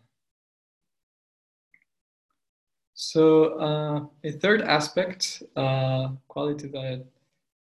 So 3.02 3.58
uh, 3.58 4.04
a 4.24 4.32
third 4.32 4.60
aspect, 4.60 5.42
uh, 5.56 6.08
quality 6.28 6.68
that 6.68 7.06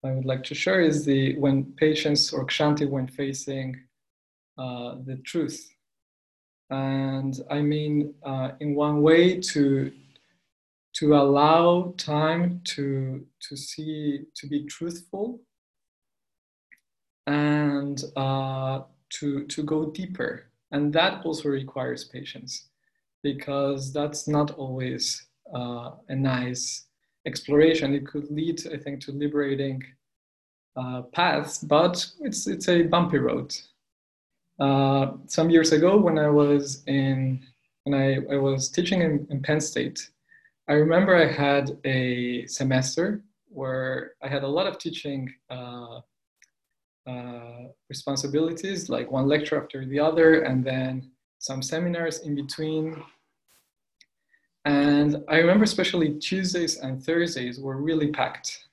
I 0.04 0.14
would 0.14 0.26
like 0.26 0.44
to 0.46 0.56
share 0.56 0.82
is 0.82 1.06
the 1.06 1.38
when 1.38 1.64
patience 1.74 2.34
or 2.34 2.44
kshanti 2.48 2.90
when 2.90 3.06
facing 3.06 3.80
uh, 4.58 4.96
the 5.06 5.18
truth. 5.24 5.70
And 6.72 7.40
I 7.52 7.62
mean, 7.62 8.16
uh, 8.24 8.54
in 8.62 8.74
one 8.74 9.04
way 9.04 9.40
to 9.54 9.92
to 10.96 11.16
allow 11.16 11.94
time 11.98 12.62
to 12.74 13.24
to 13.42 13.56
see 13.56 14.22
to 14.38 14.48
be 14.48 14.66
truthful 14.66 15.40
and 17.28 18.04
uh, 18.16 18.82
to 19.20 19.46
to 19.46 19.62
go 19.62 19.92
deeper, 19.92 20.48
and 20.72 20.92
that 20.94 21.24
also 21.24 21.48
requires 21.50 22.06
patience 22.06 22.71
because 23.24 23.94
that's 23.94 24.28
not 24.28 24.52
always 24.52 25.28
uh, 25.54 25.92
a 26.10 26.16
nice 26.16 26.86
exploration. 27.26 27.94
It 27.94 28.08
could 28.08 28.30
lead, 28.32 28.62
I 28.74 28.78
think, 28.78 29.02
to 29.02 29.12
liberating 29.12 29.84
uh, 30.76 31.04
paths, 31.14 31.60
but 31.60 32.06
it's 32.22 32.48
it's 32.48 32.70
a 32.70 32.84
bumpy 32.84 33.18
road. 33.18 33.54
Uh, 34.60 35.14
some 35.28 35.50
years 35.50 35.72
ago, 35.72 35.98
when 35.98 36.18
I 36.18 36.30
was 36.30 36.84
in 36.88 37.46
when 37.84 38.00
I, 38.00 38.34
I 38.34 38.38
was 38.38 38.70
teaching 38.70 39.02
in, 39.02 39.28
in 39.30 39.42
Penn 39.42 39.60
State, 39.60 40.10
I 40.68 40.74
remember 40.74 41.16
I 41.16 41.26
had 41.26 41.78
a 41.84 42.46
semester 42.48 43.24
where 43.50 44.14
I 44.24 44.28
had 44.28 44.44
a 44.44 44.48
lot 44.48 44.68
of 44.68 44.78
teaching 44.78 45.34
uh, 45.50 46.00
uh, 47.08 47.64
responsibilities, 47.90 48.90
like 48.90 49.12
one 49.12 49.28
lecture 49.28 49.62
after 49.62 49.86
the 49.86 50.00
other, 50.00 50.42
and 50.44 50.64
then 50.64 51.12
some 51.42 51.62
seminars 51.62 52.20
in 52.20 52.36
between. 52.36 53.04
And 54.64 55.24
I 55.28 55.38
remember 55.38 55.64
especially 55.64 56.20
Tuesdays 56.20 56.78
and 56.78 57.04
Thursdays 57.04 57.60
were 57.60 57.78
really 57.78 58.12
packed. 58.12 58.68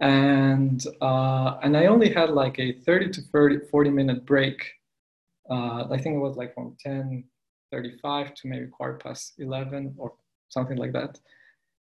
And, 0.00 0.84
uh, 1.00 1.58
and 1.62 1.76
I 1.76 1.86
only 1.86 2.12
had 2.12 2.30
like 2.30 2.58
a 2.58 2.72
30 2.72 3.10
to 3.10 3.20
30, 3.22 3.60
40 3.70 3.90
minute 3.90 4.26
break. 4.26 4.60
Uh, 5.48 5.84
I 5.88 5.96
think 5.96 6.16
it 6.16 6.18
was 6.18 6.36
like 6.36 6.52
from 6.54 6.76
10, 6.80 7.22
35 7.70 8.34
to 8.34 8.48
maybe 8.48 8.66
quarter 8.66 8.98
past 8.98 9.34
11 9.38 9.94
or 9.96 10.12
something 10.48 10.76
like 10.76 10.92
that. 10.92 11.20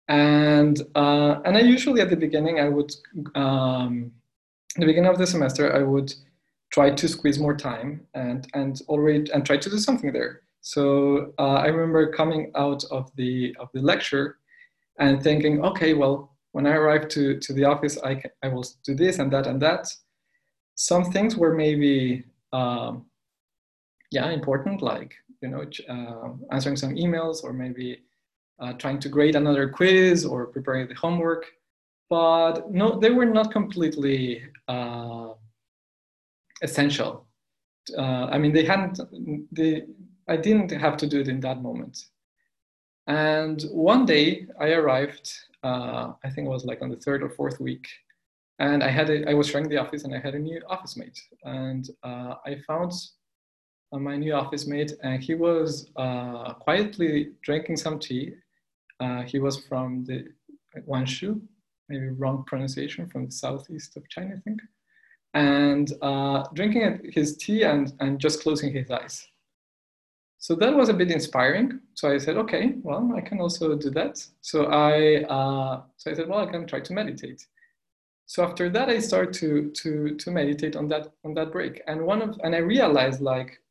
And, 0.09 0.79
uh, 0.93 1.41
and 1.43 1.57
I 1.57 1.61
usually 1.61 2.01
at 2.01 2.11
the 2.11 2.15
beginning, 2.15 2.59
I 2.59 2.69
would, 2.69 2.93
um, 3.33 4.11
the 4.75 4.85
beginning 4.85 5.09
of 5.09 5.17
the 5.17 5.25
semester, 5.25 5.75
I 5.75 5.81
would 5.81 6.13
try 6.71 6.89
to 6.89 7.07
squeeze 7.07 7.39
more 7.39 7.55
time 7.55 8.01
and 8.13 8.47
and 8.53 8.81
already 8.87 9.31
and 9.31 9.45
try 9.45 9.57
to 9.57 9.69
do 9.69 9.77
something 9.77 10.11
there. 10.11 10.41
So 10.61 11.33
uh, 11.39 11.53
I 11.53 11.67
remember 11.67 12.11
coming 12.11 12.51
out 12.55 12.83
of 12.91 13.11
the 13.15 13.55
of 13.59 13.69
the 13.73 13.81
lecture 13.81 14.37
and 14.99 15.21
thinking, 15.21 15.63
okay, 15.63 15.93
well, 15.93 16.35
when 16.51 16.65
I 16.65 16.71
arrive 16.71 17.07
to 17.09 17.39
to 17.39 17.53
the 17.53 17.65
office, 17.65 17.97
I 17.99 18.15
can, 18.15 18.31
I 18.43 18.47
will 18.49 18.65
do 18.83 18.95
this 18.95 19.19
and 19.19 19.31
that 19.31 19.47
and 19.47 19.61
that. 19.61 19.87
Some 20.75 21.05
things 21.11 21.35
were 21.35 21.53
maybe 21.53 22.25
um, 22.53 23.05
yeah 24.11 24.29
important, 24.31 24.81
like 24.81 25.13
you 25.41 25.49
know 25.49 25.63
uh, 25.89 26.33
answering 26.51 26.75
some 26.75 26.95
emails 26.95 27.43
or 27.43 27.53
maybe 27.53 27.99
uh, 28.59 28.73
trying 28.73 28.99
to 28.99 29.09
grade 29.09 29.35
another 29.35 29.69
quiz 29.69 30.25
or 30.25 30.47
preparing 30.47 30.87
the 30.87 30.95
homework. 30.95 31.45
But 32.09 32.71
no, 32.71 32.99
they 32.99 33.09
were 33.09 33.25
not 33.25 33.51
completely 33.51 34.43
uh, 34.67 35.33
essential. 36.61 37.25
Uh, 37.97 38.25
I 38.25 38.37
mean, 38.37 38.53
they 38.53 38.65
hadn't, 38.65 38.99
they, 39.51 39.83
I 40.27 40.37
didn't 40.37 40.71
have 40.71 40.97
to 40.97 41.07
do 41.07 41.19
it 41.19 41.27
in 41.27 41.39
that 41.41 41.61
moment. 41.61 42.05
And 43.07 43.63
one 43.71 44.05
day 44.05 44.47
I 44.59 44.71
arrived, 44.73 45.31
uh, 45.63 46.11
I 46.23 46.29
think 46.29 46.47
it 46.47 46.51
was 46.51 46.65
like 46.65 46.81
on 46.81 46.89
the 46.89 46.97
third 46.97 47.23
or 47.23 47.29
fourth 47.29 47.59
week, 47.61 47.87
and 48.59 48.83
I 48.83 48.89
had 48.89 49.09
a, 49.09 49.29
I 49.29 49.33
was 49.33 49.47
sharing 49.47 49.69
the 49.69 49.77
office 49.77 50.03
and 50.03 50.13
I 50.13 50.19
had 50.19 50.35
a 50.35 50.39
new 50.39 50.61
office 50.67 50.97
mate. 50.97 51.19
And 51.43 51.87
uh, 52.03 52.35
I 52.45 52.57
found 52.67 52.91
uh, 53.93 53.99
my 53.99 54.17
new 54.17 54.33
office 54.33 54.67
mate, 54.67 54.93
and 55.03 55.23
he 55.23 55.35
was 55.35 55.89
uh, 55.95 56.53
quietly 56.55 57.31
drinking 57.43 57.77
some 57.77 57.99
tea. 57.99 58.33
Uh, 58.99 59.21
he 59.21 59.39
was 59.39 59.63
from 59.67 60.03
the 60.05 60.25
Guangzhou, 60.87 61.39
maybe 61.87 62.09
wrong 62.09 62.43
pronunciation, 62.45 63.07
from 63.07 63.27
the 63.27 63.31
southeast 63.31 63.95
of 63.95 64.09
China, 64.09 64.35
I 64.35 64.39
think 64.41 64.59
and 65.33 65.93
uh, 66.01 66.43
drinking 66.53 67.11
his 67.11 67.37
tea 67.37 67.63
and, 67.63 67.93
and 67.99 68.19
just 68.19 68.41
closing 68.41 68.73
his 68.73 68.89
eyes. 68.89 69.27
So 70.39 70.55
that 70.55 70.75
was 70.75 70.89
a 70.89 70.93
bit 70.93 71.11
inspiring. 71.11 71.79
So 71.95 72.11
I 72.11 72.17
said, 72.19 72.37
okay, 72.37 72.75
well, 72.83 73.11
I 73.15 73.21
can 73.21 73.39
also 73.41 73.75
do 73.75 73.89
that. 73.91 74.23
So 74.41 74.65
I, 74.65 75.23
uh, 75.23 75.81
so 75.97 76.11
I 76.11 76.13
said, 76.13 76.29
well, 76.29 76.47
I 76.47 76.51
can 76.51 76.67
try 76.67 76.79
to 76.79 76.93
meditate. 76.93 77.45
So 78.27 78.43
after 78.43 78.69
that, 78.69 78.89
I 78.89 78.99
started 78.99 79.33
to, 79.35 79.71
to, 79.71 80.15
to 80.15 80.31
meditate 80.31 80.75
on 80.75 80.87
that, 80.89 81.11
on 81.23 81.33
that 81.35 81.51
break. 81.51 81.81
And 81.87 82.05
one 82.05 82.21
of, 82.21 82.39
and 82.43 82.53
I 82.55 82.59
realized 82.59 83.21
like, 83.21 83.61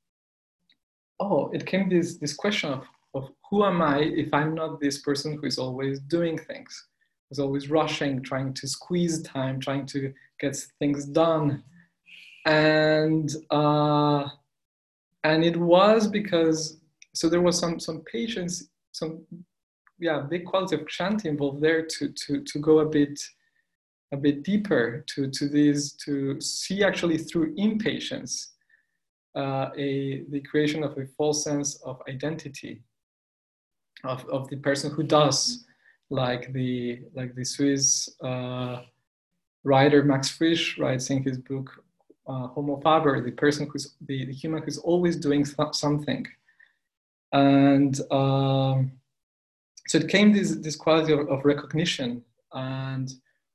oh, 1.20 1.50
it 1.52 1.66
came 1.66 1.88
this, 1.88 2.16
this 2.16 2.34
question 2.34 2.72
of, 2.72 2.84
of 3.14 3.30
who 3.48 3.64
am 3.64 3.80
I 3.80 4.00
if 4.00 4.32
I'm 4.32 4.54
not 4.54 4.80
this 4.80 4.98
person 4.98 5.38
who 5.38 5.46
is 5.46 5.58
always 5.58 6.00
doing 6.00 6.38
things? 6.38 6.86
Was 7.28 7.38
always 7.38 7.70
rushing, 7.70 8.22
trying 8.22 8.54
to 8.54 8.68
squeeze 8.68 9.22
time, 9.22 9.60
trying 9.60 9.86
to 9.86 10.12
get 10.40 10.56
things 10.78 11.06
done. 11.06 11.62
And 12.46 13.30
uh, 13.50 14.28
and 15.24 15.44
it 15.44 15.56
was 15.56 16.06
because 16.06 16.78
so 17.14 17.28
there 17.28 17.40
was 17.40 17.58
some 17.58 17.80
some 17.80 18.02
patience, 18.12 18.68
some 18.92 19.26
yeah 19.98 20.20
big 20.20 20.44
quality 20.44 20.76
of 20.76 20.82
kshanti 20.82 21.24
involved 21.26 21.62
there 21.62 21.82
to 21.82 22.12
to 22.12 22.42
to 22.44 22.58
go 22.58 22.80
a 22.80 22.86
bit 22.86 23.18
a 24.12 24.16
bit 24.16 24.42
deeper 24.42 25.04
to 25.08 25.28
to 25.30 25.48
these 25.48 25.92
to 25.92 26.40
see 26.40 26.84
actually 26.84 27.18
through 27.18 27.54
impatience 27.56 28.52
uh, 29.36 29.70
a 29.76 30.24
the 30.30 30.40
creation 30.42 30.82
of 30.82 30.96
a 30.98 31.06
false 31.16 31.44
sense 31.44 31.76
of 31.82 32.00
identity 32.08 32.82
of, 34.04 34.24
of 34.28 34.48
the 34.48 34.56
person 34.56 34.90
who 34.90 35.02
does 35.02 35.64
like 36.10 36.52
the 36.52 37.00
like 37.14 37.34
the 37.34 37.44
Swiss 37.44 38.08
uh, 38.22 38.82
writer 39.64 40.02
Max 40.04 40.28
Frisch 40.30 40.78
writes 40.78 41.10
in 41.10 41.22
his 41.22 41.38
book 41.38 41.70
uh, 42.26 42.48
Homo 42.48 42.80
Faber, 42.80 43.22
the 43.22 43.32
person 43.32 43.68
who's 43.70 43.94
the, 44.06 44.24
the 44.26 44.32
human 44.32 44.62
who's 44.62 44.78
always 44.78 45.16
doing 45.16 45.44
th- 45.44 45.74
something, 45.74 46.26
and 47.32 48.00
um, 48.10 48.92
so 49.86 49.98
it 49.98 50.08
came 50.08 50.32
this 50.32 50.56
this 50.56 50.76
quality 50.76 51.12
of, 51.12 51.28
of 51.28 51.44
recognition 51.44 52.22
and 52.52 53.12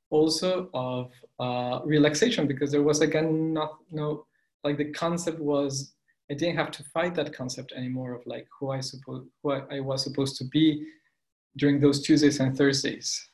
also 0.10 0.70
of 0.74 1.12
uh, 1.39 1.79
relaxation 1.86 2.48
because 2.48 2.72
there 2.72 2.84
was 2.84 3.01
again 3.01 3.53
not 3.53 3.77
no 3.91 4.25
like 4.63 4.77
the 4.77 4.91
concept 4.91 5.39
was 5.39 5.93
I 6.29 6.34
didn't 6.34 6.58
have 6.58 6.72
to 6.72 6.84
fight 6.93 7.15
that 7.15 7.34
concept 7.34 7.74
anymore 7.74 8.13
of 8.13 8.25
like 8.25 8.48
who 8.58 8.72
I 8.72 8.79
suppose 8.79 9.25
who 9.41 9.51
I, 9.51 9.77
I 9.77 9.79
was 9.79 10.03
supposed 10.03 10.38
to 10.38 10.46
be 10.46 10.86
during 11.58 11.79
those 11.79 12.01
Tuesdays 12.01 12.39
and 12.39 12.58
Thursdays. 12.58 13.29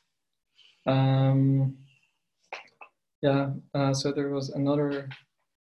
Um, 0.86 1.76
yeah, 3.22 3.50
uh, 3.74 3.92
so 3.94 4.12
there 4.12 4.30
was 4.30 4.50
another 4.50 5.08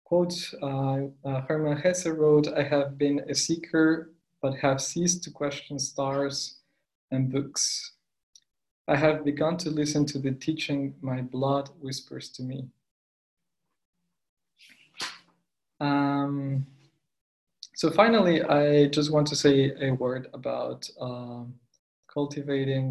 quote. 0.04 0.34
Uh, 0.62 1.06
uh, 1.24 1.40
Hermann 1.42 1.78
Hesse 1.78 2.06
wrote, 2.06 2.48
"I 2.48 2.62
have 2.62 2.98
been 2.98 3.20
a 3.28 3.34
seeker, 3.34 4.12
but 4.42 4.54
have 4.56 4.80
ceased 4.80 5.22
to 5.24 5.30
question 5.30 5.78
stars 5.78 6.58
and 7.10 7.32
books. 7.32 7.94
I 8.86 8.96
have 8.96 9.24
begun 9.24 9.56
to 9.58 9.70
listen 9.70 10.04
to 10.06 10.18
the 10.18 10.32
teaching 10.32 10.94
my 11.00 11.22
blood 11.22 11.70
whispers 11.80 12.30
to 12.30 12.42
me." 12.42 12.68
Um, 15.80 16.66
so 17.76 17.90
finally, 17.90 18.42
I 18.42 18.86
just 18.88 19.12
want 19.12 19.28
to 19.28 19.36
say 19.36 19.72
a 19.80 19.92
word 19.92 20.28
about 20.34 20.90
um, 21.00 21.54
cultivating 22.18 22.88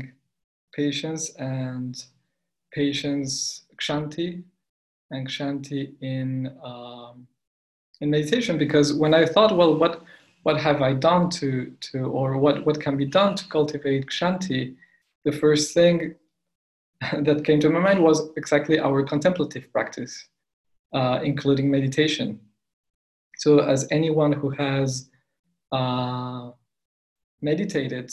patience 0.80 1.24
and 1.36 1.92
patience 2.80 3.32
kshanti 3.80 4.30
and 5.12 5.22
kshanti 5.30 5.82
in 6.16 6.30
um, 6.70 7.16
in 8.02 8.08
meditation 8.16 8.56
because 8.66 8.88
when 9.02 9.14
I 9.22 9.24
thought, 9.34 9.52
well, 9.60 9.74
what 9.82 9.94
what 10.46 10.58
have 10.68 10.80
I 10.90 10.92
done 11.10 11.24
to 11.40 11.50
to 11.88 11.98
or 12.18 12.28
what 12.44 12.56
what 12.68 12.78
can 12.86 12.96
be 13.04 13.08
done 13.20 13.32
to 13.40 13.46
cultivate 13.56 14.04
kshanti, 14.12 14.62
the 15.28 15.36
first 15.44 15.66
thing 15.78 15.98
that 17.28 17.40
came 17.48 17.60
to 17.62 17.70
my 17.76 17.82
mind 17.88 18.00
was 18.08 18.18
exactly 18.42 18.78
our 18.88 19.00
contemplative 19.14 19.66
practice, 19.76 20.14
uh, 20.98 21.20
including 21.32 21.68
meditation. 21.78 22.28
So, 23.44 23.50
as 23.74 23.80
anyone 24.00 24.34
who 24.40 24.50
has 24.64 24.88
uh, 25.80 26.44
meditated, 27.50 28.10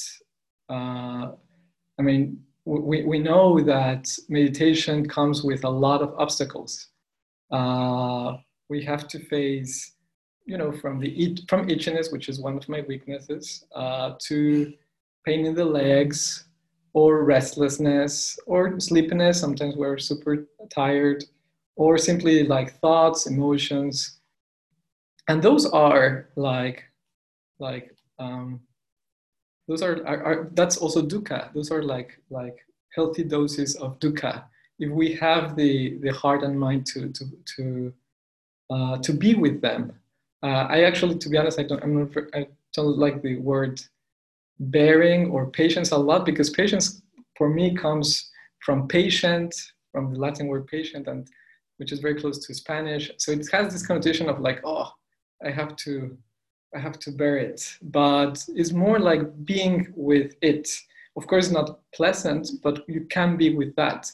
uh, 0.69 1.33
I 1.99 2.03
mean, 2.03 2.43
we, 2.65 3.05
we 3.05 3.19
know 3.19 3.61
that 3.61 4.17
meditation 4.29 5.07
comes 5.09 5.43
with 5.43 5.65
a 5.65 5.69
lot 5.69 6.03
of 6.03 6.15
obstacles. 6.19 6.89
Uh, 7.51 8.37
we 8.69 8.83
have 8.83 9.07
to 9.09 9.19
face, 9.27 9.93
you 10.47 10.57
know, 10.57 10.73
from 10.73 10.99
the 10.99 11.37
from 11.49 11.69
itchiness, 11.69 12.11
which 12.11 12.29
is 12.29 12.41
one 12.41 12.57
of 12.57 12.69
my 12.69 12.83
weaknesses, 12.89 13.65
uh, 13.75 14.15
to 14.27 14.73
pain 15.27 15.45
in 15.47 15.55
the 15.55 15.65
legs, 15.65 16.47
or 16.95 17.25
restlessness, 17.25 18.39
or 18.47 18.81
sleepiness. 18.81 19.41
Sometimes 19.41 19.77
we're 19.77 19.99
super 19.99 20.47
tired, 20.75 21.25
or 21.77 21.99
simply 21.99 22.45
like 22.45 22.81
thoughts, 22.81 23.27
emotions 23.27 24.21
and 25.29 25.43
those 25.43 25.67
are 25.67 26.29
like 26.37 26.85
like 27.59 27.95
um, 28.19 28.61
those 29.69 29.83
are, 29.83 30.07
are, 30.07 30.23
are, 30.25 30.51
that's 30.53 30.77
also 30.77 31.03
dukkha. 31.03 31.53
Those 31.55 31.71
are 31.71 31.83
like 31.83 32.21
like 32.31 32.59
healthy 32.95 33.25
doses 33.25 33.77
of 33.77 33.99
dukkha. 33.99 34.45
If 34.79 34.91
we 34.91 35.15
have 35.15 35.57
the 35.57 35.99
the 35.99 36.13
heart 36.13 36.43
and 36.43 36.59
mind 36.59 36.87
to 36.87 37.09
to 37.11 37.25
to 37.57 37.93
uh, 38.71 38.99
to 38.99 39.13
be 39.13 39.35
with 39.35 39.61
them 39.61 39.93
uh, 40.43 40.67
i 40.71 40.83
actually 40.85 41.17
to 41.19 41.29
be 41.29 41.39
honest 41.39 41.59
i 41.59 41.63
don't 41.63 41.83
I'm 41.83 41.95
not, 41.99 42.17
i 42.35 42.47
don't 42.73 42.99
like 42.99 43.23
the 43.23 43.37
word 43.37 43.81
bearing 44.59 45.31
or 45.31 45.51
patience 45.51 45.91
a 45.91 45.99
lot 45.99 46.25
because 46.25 46.51
patience 46.51 47.03
for 47.37 47.49
me 47.49 47.75
comes 47.75 48.31
from 48.65 48.89
patient 48.89 49.55
from 49.93 50.13
the 50.13 50.19
latin 50.19 50.47
word 50.47 50.67
patient 50.67 51.09
and 51.09 51.29
which 51.79 51.91
is 51.93 51.99
very 51.99 52.15
close 52.15 52.39
to 52.47 52.55
spanish. 52.55 53.11
So 53.19 53.33
it 53.33 53.47
has 53.51 53.73
this 53.73 53.87
connotation 53.87 54.29
of 54.29 54.41
like 54.41 54.61
oh 54.65 54.91
I 55.45 55.51
have 55.51 55.77
to 55.85 56.17
I 56.75 56.81
have 56.81 56.99
to 57.01 57.11
bear 57.11 57.37
it. 57.39 57.77
But 57.83 58.45
it's 58.49 58.73
more 58.73 58.99
like 58.99 59.45
being 59.45 59.93
with 59.95 60.35
it. 60.43 60.69
Of 61.17 61.27
course, 61.27 61.51
not 61.51 61.81
pleasant, 61.95 62.49
but 62.63 62.89
you 62.89 63.07
can 63.09 63.37
be 63.37 63.55
with 63.55 63.75
that. 63.77 64.11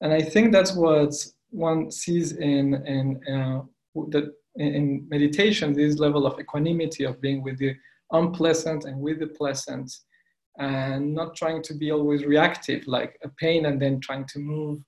And 0.00 0.12
I 0.12 0.20
think 0.20 0.52
that's 0.52 0.74
what 0.74 1.12
one 1.50 1.90
sees 1.90 2.32
in 2.32 2.74
in 2.86 3.06
uh, 3.34 3.62
that 4.10 4.32
in 4.56 5.06
meditation. 5.08 5.72
This 5.72 5.98
level 5.98 6.26
of 6.26 6.38
equanimity 6.38 7.04
of 7.04 7.20
being 7.20 7.42
with 7.42 7.58
the 7.58 7.74
unpleasant 8.12 8.84
and 8.84 9.00
with 9.00 9.18
the 9.18 9.26
pleasant, 9.26 9.92
and 10.58 11.14
not 11.14 11.34
trying 11.34 11.62
to 11.62 11.74
be 11.74 11.90
always 11.90 12.24
reactive, 12.24 12.86
like 12.86 13.18
a 13.24 13.28
pain 13.40 13.66
and 13.66 13.80
then 13.82 14.00
trying 14.00 14.26
to 14.26 14.38
move, 14.38 14.78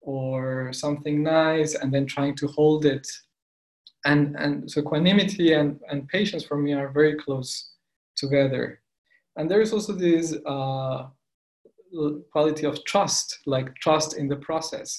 or 0.00 0.72
something 0.72 1.22
nice 1.22 1.74
and 1.74 1.92
then 1.92 2.06
trying 2.06 2.34
to 2.34 2.46
hold 2.48 2.84
it 2.84 3.06
and 4.08 4.36
and 4.36 4.70
so 4.70 4.80
equanimity 4.80 5.52
and, 5.52 5.80
and 5.90 6.08
patience 6.08 6.44
for 6.44 6.56
me 6.56 6.72
are 6.72 6.88
very 7.00 7.14
close 7.24 7.50
together. 8.16 8.80
And 9.36 9.48
there 9.50 9.60
is 9.60 9.72
also 9.72 9.92
this 9.92 10.34
uh, 10.46 11.06
quality 12.32 12.64
of 12.66 12.84
trust 12.84 13.38
like 13.46 13.74
trust 13.76 14.16
in 14.16 14.26
the 14.28 14.40
process. 14.48 14.90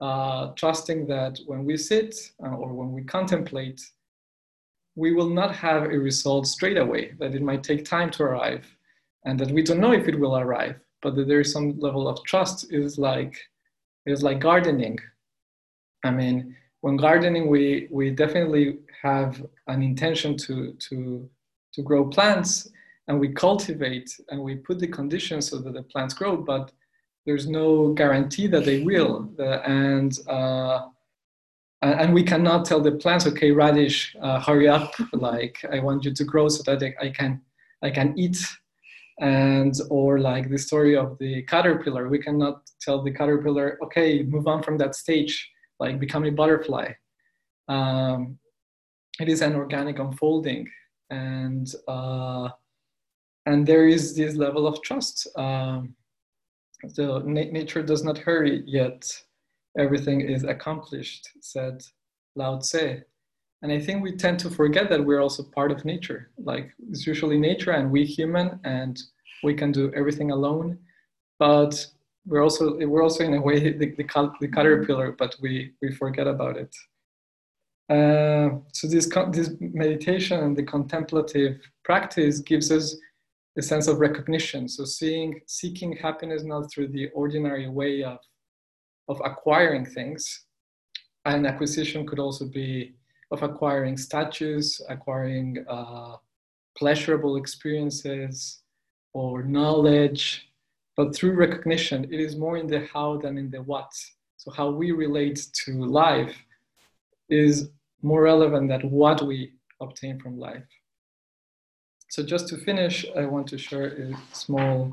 Uh, 0.00 0.52
trusting 0.56 1.06
that 1.06 1.38
when 1.46 1.64
we 1.64 1.74
sit 1.74 2.14
uh, 2.44 2.54
or 2.62 2.74
when 2.74 2.92
we 2.92 3.02
contemplate 3.02 3.80
we 4.94 5.14
will 5.14 5.30
not 5.30 5.54
have 5.54 5.84
a 5.84 5.98
result 6.10 6.46
straight 6.46 6.76
away 6.76 7.14
that 7.18 7.34
it 7.34 7.40
might 7.40 7.62
take 7.62 7.82
time 7.82 8.10
to 8.10 8.22
arrive 8.22 8.66
and 9.24 9.40
that 9.40 9.50
we 9.50 9.62
don't 9.62 9.80
know 9.80 9.94
if 9.94 10.06
it 10.06 10.18
will 10.20 10.36
arrive 10.36 10.76
but 11.00 11.14
that 11.14 11.26
there 11.28 11.40
is 11.40 11.50
some 11.50 11.78
level 11.78 12.08
of 12.08 12.22
trust 12.24 12.70
is 12.70 12.98
like 12.98 13.34
is 14.04 14.22
like 14.22 14.38
gardening. 14.38 14.98
I 16.04 16.10
mean 16.10 16.54
when 16.86 16.96
gardening, 16.96 17.48
we, 17.48 17.88
we 17.90 18.10
definitely 18.10 18.78
have 19.02 19.44
an 19.66 19.82
intention 19.82 20.36
to, 20.36 20.72
to, 20.74 21.28
to 21.74 21.82
grow 21.82 22.06
plants 22.06 22.70
and 23.08 23.18
we 23.18 23.28
cultivate 23.28 24.08
and 24.28 24.40
we 24.40 24.54
put 24.54 24.78
the 24.78 24.86
conditions 24.86 25.50
so 25.50 25.58
that 25.58 25.74
the 25.74 25.82
plants 25.82 26.14
grow, 26.14 26.36
but 26.36 26.70
there's 27.24 27.48
no 27.48 27.92
guarantee 27.94 28.46
that 28.46 28.64
they 28.64 28.84
will. 28.84 29.28
and, 29.64 30.16
uh, 30.28 30.86
and 31.82 32.14
we 32.14 32.22
cannot 32.22 32.64
tell 32.64 32.80
the 32.80 32.92
plants, 32.92 33.26
okay, 33.26 33.50
radish, 33.50 34.14
uh, 34.22 34.40
hurry 34.40 34.68
up, 34.68 34.94
like 35.12 35.56
I 35.72 35.80
want 35.80 36.04
you 36.04 36.14
to 36.14 36.22
grow 36.22 36.48
so 36.48 36.62
that 36.70 36.94
I 37.02 37.08
can, 37.08 37.42
I 37.82 37.90
can 37.90 38.16
eat. 38.16 38.38
And, 39.18 39.74
or 39.90 40.20
like 40.20 40.50
the 40.50 40.58
story 40.58 40.94
of 40.96 41.18
the 41.18 41.42
caterpillar, 41.42 42.08
we 42.08 42.20
cannot 42.20 42.60
tell 42.80 43.02
the 43.02 43.10
caterpillar, 43.10 43.76
okay, 43.82 44.22
move 44.22 44.46
on 44.46 44.62
from 44.62 44.78
that 44.78 44.94
stage 44.94 45.50
like 45.78 46.00
become 46.00 46.24
a 46.24 46.30
butterfly. 46.30 46.92
Um, 47.68 48.38
it 49.20 49.28
is 49.28 49.42
an 49.42 49.54
organic 49.54 49.98
unfolding, 49.98 50.68
and 51.10 51.72
uh, 51.88 52.48
and 53.46 53.66
there 53.66 53.88
is 53.88 54.14
this 54.14 54.34
level 54.34 54.66
of 54.66 54.82
trust. 54.82 55.26
Um, 55.36 55.94
so 56.88 57.18
na- 57.18 57.50
nature 57.52 57.82
does 57.82 58.04
not 58.04 58.18
hurry, 58.18 58.62
yet 58.66 59.10
everything 59.78 60.20
is 60.20 60.44
accomplished," 60.44 61.28
said 61.40 61.82
Lao 62.34 62.58
Tse. 62.58 63.02
And 63.62 63.72
I 63.72 63.80
think 63.80 64.02
we 64.02 64.14
tend 64.14 64.38
to 64.40 64.50
forget 64.50 64.90
that 64.90 65.04
we're 65.04 65.22
also 65.22 65.42
part 65.42 65.72
of 65.72 65.84
nature. 65.84 66.30
Like 66.38 66.72
it's 66.90 67.06
usually 67.06 67.38
nature 67.38 67.72
and 67.72 67.90
we 67.90 68.04
human, 68.04 68.60
and 68.64 69.00
we 69.42 69.54
can 69.54 69.72
do 69.72 69.92
everything 69.94 70.30
alone. 70.30 70.78
But 71.38 71.86
we're 72.26 72.42
also 72.42 72.76
we're 72.86 73.02
also 73.02 73.24
in 73.24 73.34
a 73.34 73.40
way 73.40 73.60
the, 73.60 73.94
the, 73.94 74.04
the 74.40 74.48
caterpillar, 74.48 75.12
but 75.12 75.36
we 75.40 75.72
we 75.80 75.92
forget 75.92 76.26
about 76.26 76.56
it. 76.56 76.74
Uh, 77.88 78.58
so 78.72 78.88
this 78.88 79.08
this 79.30 79.50
meditation 79.60 80.40
and 80.40 80.56
the 80.56 80.62
contemplative 80.62 81.60
practice 81.84 82.40
gives 82.40 82.70
us 82.72 82.96
a 83.56 83.62
sense 83.62 83.86
of 83.86 84.00
recognition. 84.00 84.68
So 84.68 84.84
seeing 84.84 85.40
seeking 85.46 85.96
happiness 85.96 86.42
not 86.42 86.70
through 86.70 86.88
the 86.88 87.08
ordinary 87.14 87.68
way 87.68 88.02
of 88.02 88.18
of 89.08 89.20
acquiring 89.24 89.86
things, 89.86 90.46
and 91.24 91.46
acquisition 91.46 92.06
could 92.06 92.18
also 92.18 92.46
be 92.46 92.96
of 93.30 93.42
acquiring 93.42 93.96
statues, 93.96 94.80
acquiring 94.88 95.64
uh, 95.68 96.16
pleasurable 96.76 97.36
experiences, 97.36 98.62
or 99.14 99.42
knowledge, 99.42 100.45
but 100.96 101.14
through 101.14 101.32
recognition, 101.32 102.04
it 102.04 102.20
is 102.20 102.36
more 102.36 102.56
in 102.56 102.66
the 102.66 102.86
how 102.92 103.18
than 103.18 103.36
in 103.36 103.50
the 103.50 103.62
what. 103.62 103.92
So, 104.38 104.50
how 104.50 104.70
we 104.70 104.92
relate 104.92 105.46
to 105.64 105.84
life 105.84 106.36
is 107.28 107.70
more 108.02 108.22
relevant 108.22 108.68
than 108.68 108.90
what 108.90 109.22
we 109.22 109.52
obtain 109.80 110.18
from 110.18 110.38
life. 110.38 110.64
So, 112.08 112.22
just 112.22 112.48
to 112.48 112.56
finish, 112.56 113.04
I 113.16 113.26
want 113.26 113.46
to 113.48 113.58
share 113.58 113.88
a 113.88 114.16
small 114.32 114.90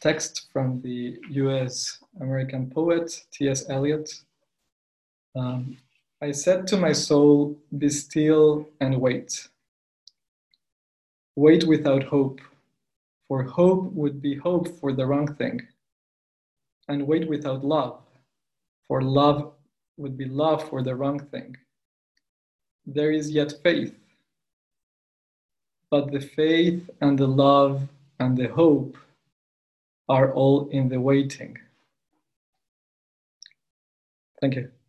text 0.00 0.48
from 0.52 0.80
the 0.82 1.18
US 1.30 1.98
American 2.20 2.68
poet 2.70 3.24
T.S. 3.32 3.70
Eliot. 3.70 4.12
Um, 5.34 5.78
I 6.20 6.32
said 6.32 6.66
to 6.68 6.76
my 6.76 6.92
soul, 6.92 7.56
Be 7.78 7.88
still 7.88 8.68
and 8.80 9.00
wait. 9.00 9.48
Wait 11.36 11.64
without 11.64 12.04
hope, 12.04 12.40
for 13.32 13.44
hope 13.44 13.90
would 13.94 14.20
be 14.20 14.34
hope 14.34 14.68
for 14.78 14.92
the 14.92 15.06
wrong 15.06 15.26
thing. 15.36 15.58
And 16.88 17.06
wait 17.06 17.26
without 17.26 17.64
love, 17.64 18.02
for 18.86 19.00
love 19.00 19.54
would 19.96 20.18
be 20.18 20.26
love 20.26 20.68
for 20.68 20.82
the 20.82 20.94
wrong 20.94 21.18
thing. 21.18 21.56
There 22.84 23.10
is 23.10 23.30
yet 23.30 23.54
faith, 23.62 23.94
but 25.88 26.12
the 26.12 26.20
faith 26.20 26.90
and 27.00 27.18
the 27.18 27.26
love 27.26 27.88
and 28.20 28.36
the 28.36 28.48
hope 28.48 28.98
are 30.10 30.30
all 30.34 30.68
in 30.68 30.90
the 30.90 31.00
waiting. 31.00 31.56
Thank 34.42 34.56
you. 34.56 34.81